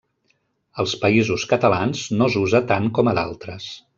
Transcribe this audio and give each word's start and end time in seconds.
Als 0.83 0.95
Països 1.03 1.43
Catalans 1.51 2.03
no 2.21 2.31
s'usa 2.37 2.65
tant 2.75 2.91
com 3.01 3.13
a 3.13 3.17
d'altres. 3.21 3.71